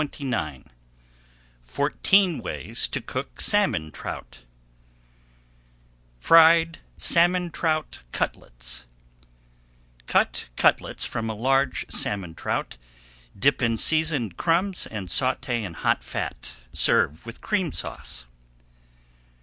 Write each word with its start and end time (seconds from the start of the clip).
[Page 0.01 0.17
307] 0.17 0.71
FOURTEEN 1.63 2.39
WAYS 2.41 2.87
TO 2.87 3.01
COOK 3.01 3.39
SALMON 3.39 3.91
TROUT 3.91 4.39
FRIED 6.19 6.79
SALMON 6.97 7.51
TROUT 7.51 7.99
CUTLETS 8.11 8.85
Cut 10.07 10.49
cutlets 10.55 11.05
from 11.05 11.29
a 11.29 11.35
large 11.35 11.85
salmon 11.91 12.33
trout, 12.33 12.77
dip 13.37 13.61
in 13.61 13.77
seasoned 13.77 14.37
crumbs, 14.37 14.87
and 14.87 15.07
sauté 15.07 15.61
in 15.61 15.75
hot 15.75 16.03
fat. 16.03 16.53
Serve 16.73 17.23
with 17.27 17.41
Cream 17.41 17.71
Sauce. 17.71 18.25